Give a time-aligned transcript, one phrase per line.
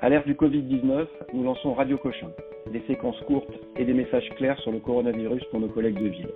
[0.00, 2.28] À l'ère du Covid-19, nous lançons Radio Cochin,
[2.72, 6.30] des séquences courtes et des messages clairs sur le coronavirus pour nos collègues de ville.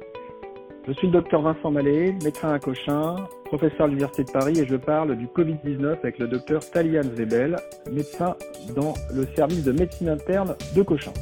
[0.89, 3.15] Je suis le docteur Vincent Mallet, médecin à Cochin,
[3.45, 7.55] professeur à l'Université de Paris et je parle du Covid-19 avec le docteur Talian Zebel,
[7.93, 8.35] médecin
[8.75, 11.13] dans le service de médecine interne de Cochin.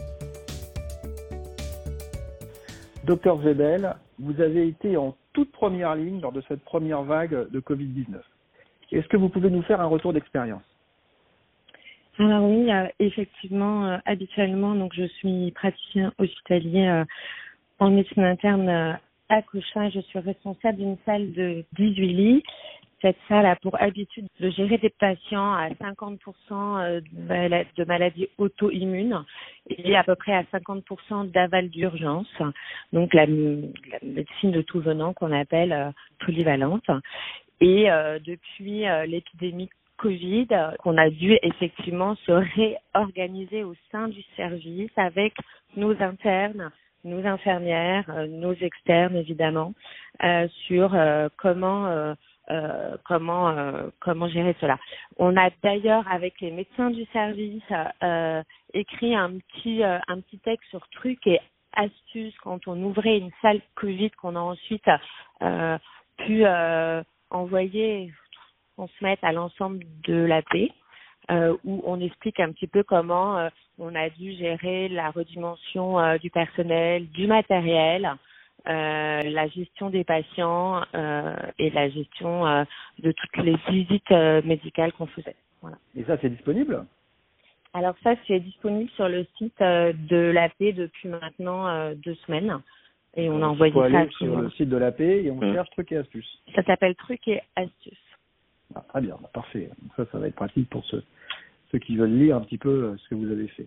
[3.04, 7.60] Docteur Zebel, vous avez été en toute première ligne lors de cette première vague de
[7.60, 8.16] Covid-19.
[8.92, 10.62] Est-ce que vous pouvez nous faire un retour d'expérience?
[12.20, 17.04] Alors oui, euh, effectivement, euh, habituellement, donc je suis praticien hospitalier euh,
[17.78, 18.98] en médecine interne
[19.30, 19.88] à Cochin.
[19.88, 22.42] Je suis responsable d'une salle de 18 lits.
[23.00, 29.24] Cette salle a pour habitude de gérer des patients à 50% de maladies auto-immunes
[29.70, 32.30] et à peu près à 50% d'aval d'urgence.
[32.92, 36.90] Donc la, médecine de tout venant qu'on appelle polyvalente.
[37.62, 37.86] Et
[38.26, 45.34] depuis l'épidémie Covid qu'on a dû effectivement se réorganiser au sein du service avec
[45.76, 46.70] nos internes,
[47.04, 49.74] nos infirmières, euh, nos externes évidemment,
[50.24, 52.14] euh, sur euh, comment
[53.04, 53.54] comment
[54.00, 54.76] comment gérer cela.
[55.18, 57.62] On a d'ailleurs avec les médecins du service
[58.74, 61.38] écrit un petit un petit texte sur trucs et
[61.74, 64.90] astuces quand on ouvrait une salle Covid qu'on a ensuite
[66.16, 66.44] pu
[67.30, 68.10] envoyer
[68.80, 70.70] on se mette à l'ensemble de la paix,
[71.30, 76.00] euh, où on explique un petit peu comment euh, on a dû gérer la redimension
[76.00, 78.10] euh, du personnel, du matériel,
[78.66, 80.82] la gestion des patients
[81.58, 82.66] et la gestion
[82.98, 84.10] de toutes les visites
[84.44, 85.34] médicales qu'on faisait.
[85.62, 85.78] Voilà.
[85.96, 86.84] Et ça, c'est disponible?
[87.72, 92.60] Alors ça, c'est disponible sur le site de l'AP depuis maintenant deux semaines.
[93.16, 95.54] Et on a envoyé ça aller sur le site de l'AP et on mm.
[95.54, 96.42] cherche trucs et astuces.
[96.54, 98.09] Ça s'appelle trucs et astuces.
[98.74, 99.70] Ah, très bien, bah, parfait.
[99.96, 101.02] ça, ça va être pratique pour ceux,
[101.72, 103.66] ceux qui veulent lire un petit peu euh, ce que vous avez fait.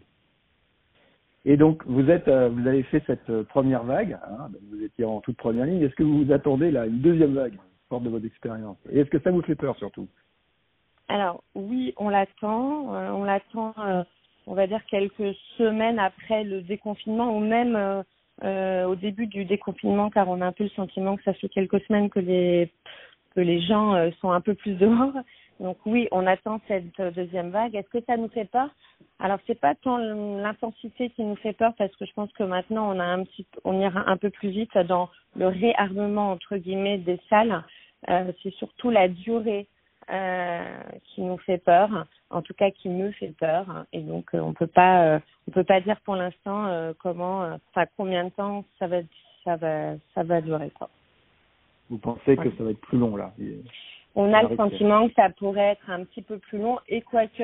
[1.46, 4.18] Et donc, vous êtes, euh, vous avez fait cette euh, première vague.
[4.26, 5.82] Hein, vous étiez en toute première ligne.
[5.82, 7.58] Est-ce que vous vous attendez là une deuxième vague,
[7.90, 8.78] forte de votre expérience?
[8.90, 10.08] Et est-ce que ça vous fait peur surtout?
[11.10, 12.88] Alors oui, on l'attend.
[13.14, 13.76] on l'attend.
[14.48, 18.04] on va dire quelques semaines après le déconfinement ou même
[18.42, 21.82] au début du déconfinement, car on a un peu le sentiment que ça fait quelques
[21.82, 22.72] semaines que les
[23.36, 25.14] que les gens euh, sont un peu plus dehors.
[25.60, 27.76] Donc oui, on attend cette deuxième vague.
[27.76, 28.70] Est-ce que ça nous fait peur?
[29.20, 32.94] Alors c'est pas tant l'intensité qui nous fait peur parce que je pense que maintenant
[32.94, 36.98] on a un petit, on ira un peu plus vite dans le réarmement entre guillemets
[36.98, 37.64] des salles.
[38.10, 39.68] Euh, c'est surtout la durée
[40.12, 43.86] euh, qui nous fait peur, en tout cas qui me fait peur.
[43.94, 48.32] Et donc on peut pas, on peut pas dire pour l'instant comment, enfin combien de
[48.32, 48.98] temps ça va,
[49.46, 50.90] ça va, ça va durer quoi.
[51.94, 53.32] Vous pensez que ça va être plus long là
[54.16, 57.44] On a le sentiment que ça pourrait être un petit peu plus long et quoique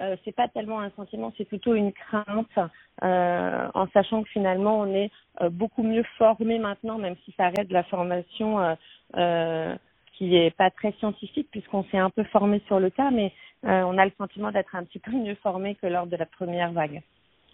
[0.00, 2.58] euh, c'est pas tellement un sentiment, c'est plutôt une crainte,
[3.04, 5.12] euh, en sachant que finalement on est
[5.42, 8.74] euh, beaucoup mieux formé maintenant, même si ça reste de la formation euh,
[9.16, 9.76] euh,
[10.14, 13.32] qui est pas très scientifique puisqu'on s'est un peu formé sur le tas, mais
[13.62, 16.72] on a le sentiment d'être un petit peu mieux formé que lors de la première
[16.72, 17.00] vague.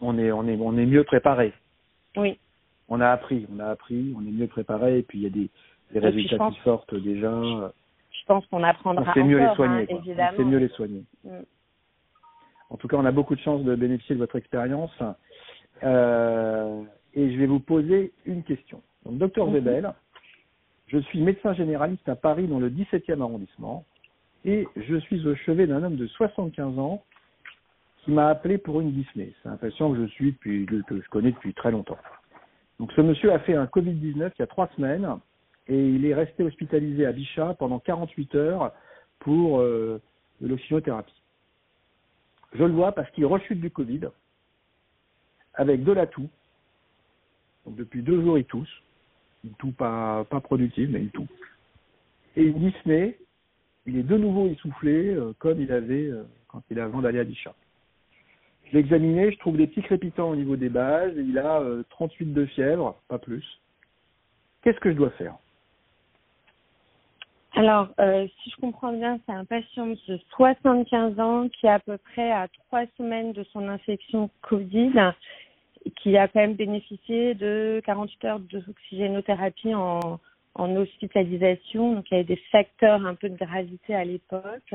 [0.00, 1.52] On est on est on est mieux préparé.
[2.16, 2.38] Oui.
[2.88, 5.30] On a appris, on a appris, on est mieux préparé et puis il y a
[5.30, 5.50] des
[5.92, 7.30] les résultats qui sortent déjà.
[8.10, 9.82] Je pense qu'on apprendra on sait mieux les soigner.
[9.90, 10.36] Hein, évidemment.
[10.36, 11.04] Sait mieux les soigner.
[11.24, 11.40] Mm.
[12.70, 14.92] En tout cas, on a beaucoup de chance de bénéficier de votre expérience.
[15.82, 16.82] Euh,
[17.14, 18.82] et je vais vous poser une question.
[19.04, 19.92] Donc, docteur mm Webel,
[20.86, 23.84] je suis médecin généraliste à Paris dans le 17e arrondissement
[24.44, 27.02] et je suis au chevet d'un homme de 75 ans
[28.04, 29.34] qui m'a appelé pour une dyspnée.
[29.42, 31.98] C'est un patient que je suis depuis, que je connais depuis très longtemps.
[32.78, 35.06] Donc ce monsieur a fait un Covid-19 il y a trois semaines
[35.70, 38.72] et il est resté hospitalisé à Bichat pendant 48 heures
[39.20, 40.00] pour euh,
[40.40, 41.14] l'oxygénothérapie.
[42.54, 44.08] Je le vois parce qu'il rechute du Covid
[45.54, 46.28] avec de la toux.
[47.64, 48.82] Donc depuis deux jours, il tousse.
[49.44, 51.28] Une toux pas, pas productive, mais une toux.
[52.34, 53.16] Et une dyspnée,
[53.86, 57.24] il est de nouveau essoufflé euh, comme il avait euh, quand il avant d'aller à
[57.24, 57.54] Bichat.
[58.66, 62.32] Je l'ai examiné, je trouve des petits crépitants au niveau des bases, il a 38
[62.32, 63.44] de fièvre, pas plus.
[64.62, 65.36] Qu'est-ce que je dois faire?
[67.52, 71.80] Alors, euh, si je comprends bien, c'est un patient de 75 ans qui est à
[71.80, 74.92] peu près à trois semaines de son infection Covid,
[75.96, 80.20] qui a quand même bénéficié de 48 heures d'oxygénothérapie en,
[80.54, 81.94] en hospitalisation.
[81.94, 84.74] Donc, il y avait des facteurs un peu de gravité à l'époque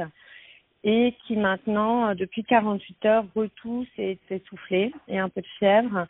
[0.83, 6.05] et qui maintenant, depuis 48 heures, retousse et est essoufflé et un peu de fièvre.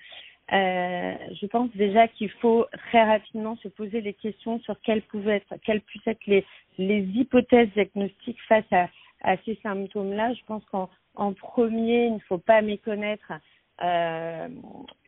[0.53, 5.37] Euh, je pense déjà qu'il faut très rapidement se poser les questions sur quelles pouvaient
[5.37, 6.45] être, quelles puissent être les,
[6.77, 8.89] les hypothèses diagnostiques face à,
[9.23, 13.31] à ces symptômes-là, je pense qu'en en premier, il ne faut pas méconnaître
[13.83, 14.47] euh,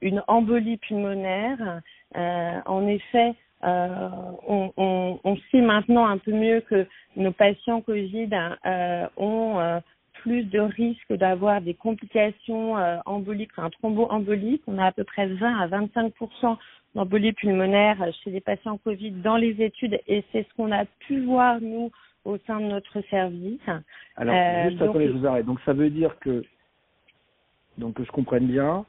[0.01, 1.81] une embolie pulmonaire.
[2.15, 4.09] Euh, en effet, euh,
[4.47, 8.29] on, on, on, sait maintenant un peu mieux que nos patients Covid
[8.65, 9.79] euh, ont euh,
[10.27, 14.61] plus de risques d'avoir des complications euh, emboliques, un thromboembolique.
[14.67, 16.57] On a à peu près 20 à 25%
[16.95, 21.21] d'embolie pulmonaire chez les patients Covid dans les études et c'est ce qu'on a pu
[21.21, 21.91] voir nous
[22.25, 23.61] au sein de notre service.
[24.17, 25.45] Alors, euh, juste attendez, je vous arrête.
[25.45, 26.43] Donc, ça veut dire que,
[27.77, 28.85] donc que je comprenne bien,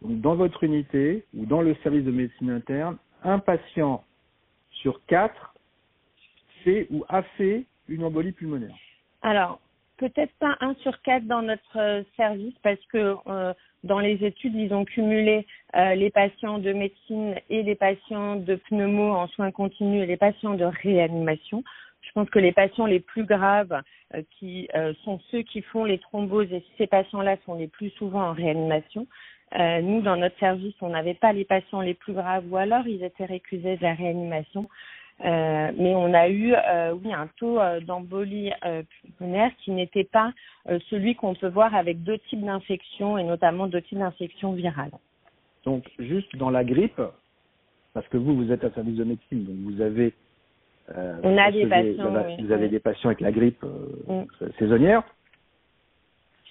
[0.00, 4.02] donc, dans votre unité ou dans le service de médecine interne, un patient
[4.72, 5.54] sur quatre
[6.64, 8.74] fait ou a fait une embolie pulmonaire.
[9.22, 9.60] Alors,
[9.98, 13.52] peut-être pas un sur quatre dans notre euh, service parce que euh,
[13.84, 15.46] dans les études, ils ont cumulé
[15.76, 20.16] euh, les patients de médecine et les patients de pneumo en soins continus et les
[20.16, 21.64] patients de réanimation.
[22.02, 23.80] Je pense que les patients les plus graves,
[24.14, 27.90] euh, qui euh, sont ceux qui font les thromboses, et ces patients-là sont les plus
[27.90, 29.06] souvent en réanimation.
[29.58, 32.86] Euh, nous, dans notre service, on n'avait pas les patients les plus graves, ou alors
[32.86, 34.68] ils étaient récusés de la réanimation.
[35.22, 36.54] Mais on a eu,
[36.94, 38.50] oui, un taux d'embolie
[39.18, 40.32] pulmonaire qui n'était pas
[40.90, 44.92] celui qu'on peut voir avec d'autres types d'infections, et notamment d'autres types d'infections virales.
[45.64, 47.00] Donc, juste dans la grippe,
[47.94, 50.12] parce que vous, vous êtes un service de médecine, donc vous avez
[50.96, 52.12] euh, on a des patients.
[52.40, 54.50] Vous avez des patients avec la grippe euh, mm.
[54.58, 55.02] saisonnière.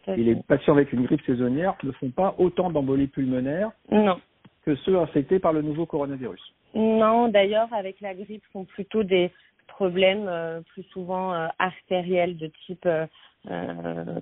[0.08, 4.20] Et les patients avec une grippe saisonnière ne font pas autant d'embolie pulmonaire non.
[4.66, 6.42] que ceux infectés par le nouveau coronavirus.
[6.74, 9.32] Non, d'ailleurs, avec la grippe, font plutôt des
[9.68, 12.88] problèmes euh, plus souvent artériels de type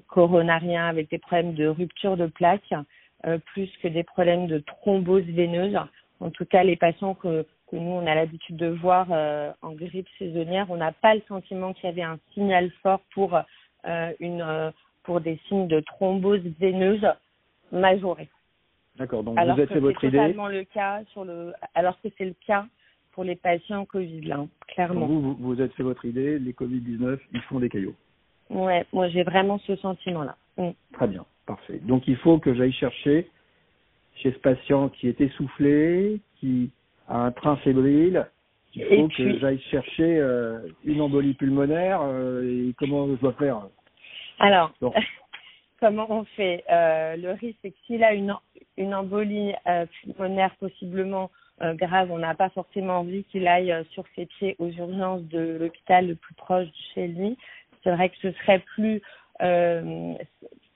[0.08, 2.74] coronarien, avec des problèmes de rupture de plaques,
[3.48, 5.78] plus que des problèmes de thrombose veineuse.
[6.22, 9.72] En tout cas, les patients que que nous, on a l'habitude de voir euh, en
[9.72, 14.14] grippe saisonnière, on n'a pas le sentiment qu'il y avait un signal fort pour, euh,
[14.20, 14.72] une, euh,
[15.04, 17.08] pour des signes de thrombose veineuse
[17.72, 18.30] majorée.
[19.00, 20.18] D'accord, donc vous êtes fait votre idée.
[20.18, 22.66] totalement le cas sur le, alors que c'est le cas
[23.14, 25.08] pour les patients Covid, là, clairement.
[25.08, 27.96] vous, vous, vous êtes fait votre idée, les Covid-19, ils font des caillots.
[28.50, 30.36] Ouais, moi j'ai vraiment ce sentiment-là.
[30.58, 30.70] Mm.
[30.94, 31.80] Très bien, parfait.
[31.84, 33.30] Donc il faut que j'aille chercher
[34.16, 36.72] chez ce patient qui est essoufflé, qui
[37.08, 38.28] un train fébrile,
[38.76, 43.62] il faut que j'aille chercher euh, une embolie pulmonaire euh, et comment je dois faire
[44.40, 44.72] Alors,
[45.80, 48.36] comment on fait euh, Le risque, c'est que s'il a une,
[48.80, 49.54] une embolie
[50.02, 51.30] pulmonaire possiblement
[51.62, 56.08] grave, on n'a pas forcément envie qu'il aille sur ses pieds aux urgences de l'hôpital
[56.08, 57.38] le plus proche de chez lui.
[57.84, 59.02] C'est vrai que ce serait plus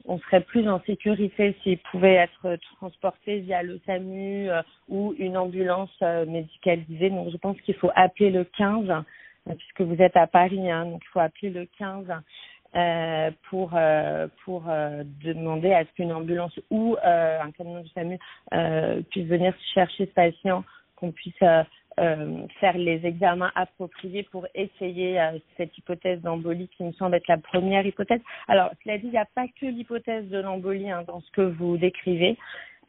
[0.05, 5.37] on serait plus en sécurité s'il pouvait être transporté via le SAMU euh, ou une
[5.37, 7.09] ambulance euh, médicalisée.
[7.09, 10.85] Donc je pense qu'il faut appeler le 15 euh, puisque vous êtes à Paris, hein,
[10.85, 12.05] donc il faut appeler le 15
[12.75, 13.71] euh, pour
[14.45, 14.63] pour
[15.23, 18.19] demander à ce qu'une ambulance ou un camion du SAMU
[19.09, 20.63] puisse venir chercher ce patient,
[20.95, 21.41] qu'on puisse
[21.99, 27.27] euh, faire les examens appropriés pour essayer euh, cette hypothèse d'embolie qui me semble être
[27.27, 28.21] la première hypothèse.
[28.47, 31.41] Alors, cela dit, il n'y a pas que l'hypothèse de l'embolie hein, dans ce que
[31.41, 32.35] vous décrivez.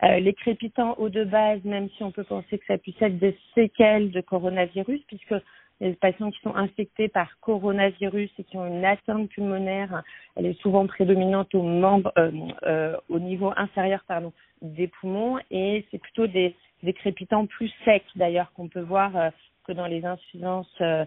[0.04, 3.18] Euh, les crépitants eau de base, même si on peut penser que ça puisse être
[3.18, 5.34] des séquelles de coronavirus, puisque
[5.80, 10.02] les patients qui sont infectés par coronavirus et qui ont une atteinte pulmonaire,
[10.36, 15.98] elle est souvent prédominante au, membre, euh, au niveau inférieur pardon, des poumons et c'est
[15.98, 16.54] plutôt des
[16.94, 19.30] crépitants plus secs d'ailleurs qu'on peut voir euh,
[19.66, 21.04] que dans les insuffisances euh,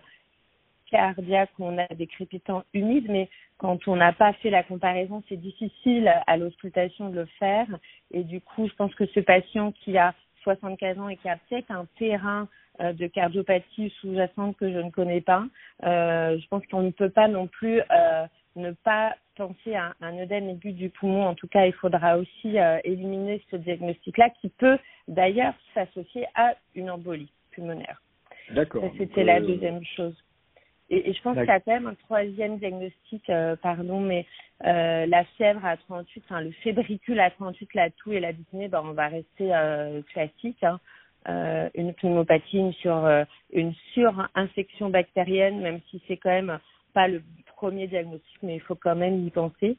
[0.89, 5.23] cardiaques où on a des crépitants humides, mais quand on n'a pas fait la comparaison,
[5.27, 7.67] c'est difficile à l'auscultation de le faire.
[8.11, 11.37] Et du coup, je pense que ce patient qui a 75 ans et qui a
[11.37, 12.47] peut-être un terrain euh,
[12.79, 15.45] de cardiopathie sous-jacente que je ne connais pas,
[15.81, 17.81] je pense qu'on ne peut pas non plus
[18.57, 21.27] ne pas penser à un œdème aigu du poumon.
[21.27, 26.55] En tout cas, il faudra aussi euh, éliminer ce diagnostic-là qui peut d'ailleurs s'associer à
[26.75, 28.01] une embolie pulmonaire.
[28.51, 28.83] D'accord.
[28.97, 30.15] C'était la euh, deuxième chose.
[30.89, 34.25] Et, je pense qu'il y a quand même un troisième diagnostic, euh, pardon, mais
[34.61, 38.81] la fièvre à 38, enfin le fébricule à 38, la toux et la dyspnée, ben,
[38.83, 39.51] on va rester
[40.11, 40.63] classique.
[40.63, 40.79] Hein.
[41.27, 43.07] Une pneumopathie, sur,
[43.51, 46.59] une surinfection bactérienne, même si c'est quand même
[46.93, 47.21] pas le
[47.57, 49.77] premier diagnostic, mais il faut quand même y penser.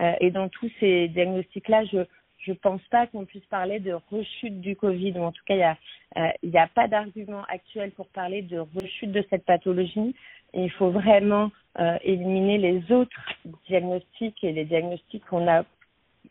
[0.00, 2.04] Euh, et dans tous ces diagnostics-là, je
[2.40, 5.58] je pense pas qu'on puisse parler de rechute du Covid, ou en tout cas, il
[5.58, 5.76] y a,
[6.16, 10.14] euh, il n'y a pas d'argument actuel pour parler de rechute de cette pathologie.
[10.54, 13.20] Il faut vraiment euh, éliminer les autres
[13.66, 15.64] diagnostics et les diagnostics qu'on a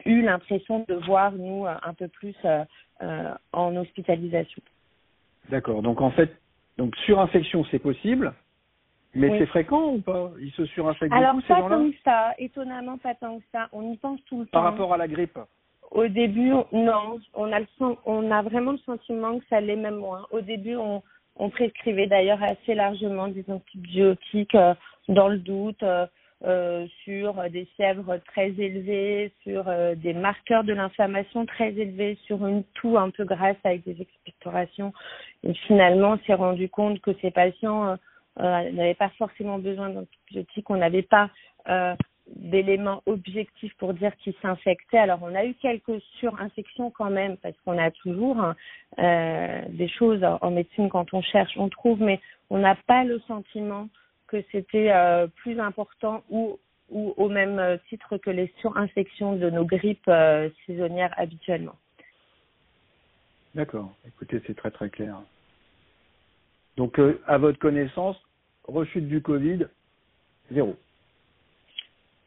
[0.06, 2.36] eu l'impression de voir, nous, un peu plus
[3.54, 4.62] en hospitalisation.
[5.50, 5.82] D'accord.
[5.82, 6.36] Donc, en fait,
[6.78, 8.34] donc surinfection, c'est possible,
[9.16, 9.40] Mais Oui.
[9.40, 10.32] c'est fréquent ou pas?
[10.40, 13.68] Ils se surinfectent Alors beaucoup pas tant que ça, étonnamment pas tant que ça.
[13.72, 14.70] On y pense tout le Par temps.
[14.70, 15.40] rapport à la grippe?
[15.90, 19.60] Au début, on- non, on a le sen- on a vraiment le sentiment que ça
[19.62, 20.28] l'est même moins.
[20.32, 21.02] Au début, on,
[21.38, 24.76] on prescrivait d'ailleurs assez largement des antibiotiques euh,
[25.08, 26.08] dans le doute, euh, euh,
[27.04, 32.64] sur des fièvres très élevées, sur euh, des marqueurs de l'inflammation très élevés, sur une
[32.76, 34.94] toux un peu grasse avec des expectorations.
[35.44, 37.96] Et finalement, on s'est rendu compte que ces patients euh,
[38.40, 41.32] euh, n'avaient pas forcément besoin d'antibiotiques, on n'avait pas
[41.70, 41.96] euh,
[42.36, 45.00] d'éléments objectifs pour dire qu'ils s'infectaient.
[45.00, 48.56] Alors on a eu quelques surinfections quand même, parce qu'on a toujours hein,
[49.00, 53.20] euh, des choses en médecine quand on cherche, on trouve, mais on n'a pas le
[53.22, 53.90] sentiment
[54.28, 59.50] que c'était euh, plus important ou, ou au même euh, titre que les surinfections de
[59.50, 61.76] nos grippes euh, saisonnières habituellement.
[63.56, 63.94] D'accord.
[64.08, 65.16] Écoutez, c'est très très clair.
[66.76, 68.18] Donc, euh, à votre connaissance,
[68.68, 69.68] rechute du Covid,
[70.52, 70.76] zéro.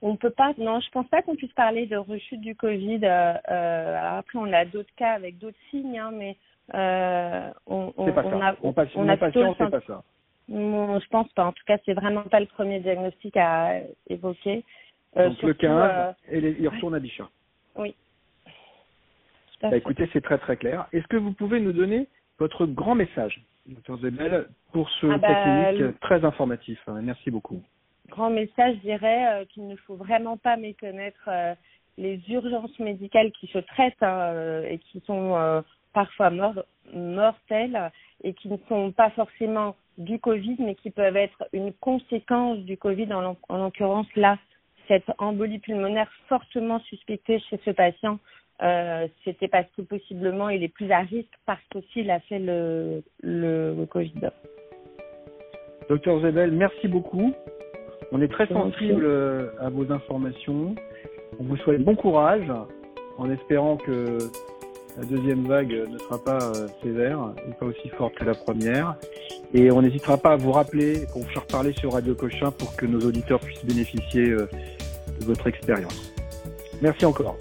[0.02, 3.04] On peut pas, non, je pense pas qu'on puisse parler de rechute du Covid.
[3.04, 6.36] alors après, on a d'autres cas avec d'autres signes, hein, mais
[6.72, 8.48] on, on, pas on ça.
[8.48, 10.02] a, on c'est pas ça.
[10.50, 11.46] Non, je pense pas.
[11.46, 14.64] En tout cas, c'est vraiment pas le premier diagnostic à évoquer.
[15.16, 17.28] Euh, Donc, le surtout, 15, euh, et les- il retourne à Bichat.
[17.76, 17.94] oui.
[19.62, 20.86] Bah, écoutez, c'est très très clair.
[20.92, 25.72] Est-ce que vous pouvez nous donner votre grand message, Dr Zebel, pour ce Ah bah,
[25.72, 27.62] le- très informatif Merci beaucoup.
[28.08, 31.54] grand message, je dirais euh, qu'il ne faut vraiment pas méconnaître euh,
[31.98, 36.64] les urgences médicales qui se traitent hein, euh, et qui sont parfois mor-
[36.94, 37.92] mortelles
[38.24, 42.76] et qui ne sont pas forcément du Covid, mais qui peuvent être une conséquence du
[42.76, 44.38] Covid, en, l'occurrence là,
[44.88, 48.18] cette embolie pulmonaire fortement suspectée chez ce patient.
[48.62, 53.02] euh, c'était parce que possiblement il est plus à risque parce qu'aussi a fait le,
[53.22, 54.30] le, le Covid.
[55.88, 57.32] Docteur Zebel, merci beaucoup.
[58.12, 60.74] On est très sensible euh, à vos informations.
[61.38, 62.50] On vous souhaite bon courage
[63.18, 64.18] en espérant que
[64.98, 68.96] la deuxième vague ne sera pas euh, sévère et pas aussi forte que la première.
[69.52, 72.76] Et on n'hésitera pas à vous rappeler pour vous faire parler sur Radio Cochin pour
[72.76, 74.48] que nos auditeurs puissent bénéficier euh,
[75.20, 76.12] de votre expérience.
[76.80, 77.36] Merci encore.